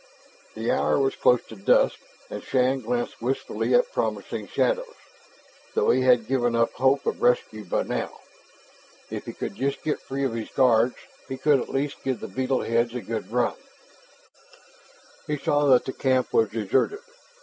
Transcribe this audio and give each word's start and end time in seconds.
The 0.55 0.71
hour 0.71 0.97
was 0.97 1.13
close 1.15 1.45
to 1.45 1.55
dusk 1.55 1.99
and 2.31 2.41
Shann 2.41 2.79
glanced 2.81 3.21
wistfully 3.21 3.75
at 3.75 3.91
promising 3.93 4.47
shadows, 4.47 4.95
though 5.75 5.91
he 5.91 6.01
had 6.01 6.25
given 6.27 6.55
up 6.55 6.73
hope 6.73 7.05
of 7.05 7.21
rescue 7.21 7.63
by 7.65 7.83
now. 7.83 8.19
If 9.11 9.27
he 9.27 9.33
could 9.33 9.53
just 9.53 9.83
get 9.83 9.99
free 10.01 10.23
of 10.23 10.33
his 10.33 10.49
guards, 10.49 10.95
he 11.29 11.37
could 11.37 11.59
at 11.59 11.69
least 11.69 12.01
give 12.03 12.19
the 12.19 12.27
beetle 12.27 12.63
heads 12.63 12.95
a 12.95 13.01
good 13.01 13.31
run. 13.31 13.53
He 15.27 15.37
saw 15.37 15.67
that 15.67 15.85
the 15.85 15.93
camp 15.93 16.33
was 16.33 16.49
deserted. 16.49 17.01